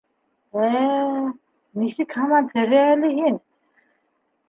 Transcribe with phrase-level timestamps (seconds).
[0.61, 0.81] Ә-ә...
[1.83, 3.43] нисек һаман тере әле һин?